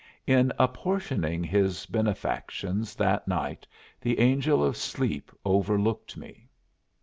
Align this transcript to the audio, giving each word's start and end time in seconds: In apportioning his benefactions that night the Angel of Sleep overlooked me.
In 0.25 0.51
apportioning 0.57 1.43
his 1.43 1.85
benefactions 1.85 2.95
that 2.95 3.27
night 3.27 3.67
the 4.01 4.17
Angel 4.19 4.63
of 4.65 4.75
Sleep 4.75 5.29
overlooked 5.45 6.17
me. 6.17 6.49